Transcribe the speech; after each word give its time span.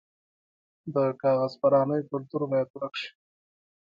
د 0.93 0.95
کاغذ 1.21 1.53
پرانۍ 1.61 2.01
کلتور 2.09 2.41
باید 2.51 2.67
ورک 2.75 2.93
شي. 3.01 3.09